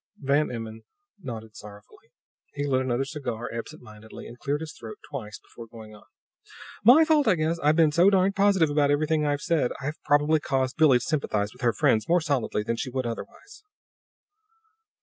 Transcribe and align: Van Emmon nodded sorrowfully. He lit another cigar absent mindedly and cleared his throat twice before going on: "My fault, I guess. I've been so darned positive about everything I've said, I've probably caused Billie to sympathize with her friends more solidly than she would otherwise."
Van 0.17 0.49
Emmon 0.49 0.81
nodded 1.19 1.55
sorrowfully. 1.55 2.11
He 2.55 2.65
lit 2.65 2.81
another 2.81 3.05
cigar 3.05 3.51
absent 3.53 3.83
mindedly 3.83 4.25
and 4.25 4.39
cleared 4.39 4.61
his 4.61 4.73
throat 4.73 4.97
twice 5.11 5.37
before 5.37 5.67
going 5.67 5.93
on: 5.93 6.05
"My 6.83 7.05
fault, 7.05 7.27
I 7.27 7.35
guess. 7.35 7.59
I've 7.59 7.75
been 7.75 7.91
so 7.91 8.09
darned 8.09 8.35
positive 8.35 8.71
about 8.71 8.89
everything 8.89 9.27
I've 9.27 9.41
said, 9.43 9.69
I've 9.79 10.01
probably 10.03 10.39
caused 10.39 10.77
Billie 10.77 10.97
to 10.97 11.03
sympathize 11.05 11.53
with 11.53 11.61
her 11.61 11.73
friends 11.73 12.09
more 12.09 12.19
solidly 12.19 12.63
than 12.63 12.77
she 12.77 12.89
would 12.89 13.05
otherwise." 13.05 13.61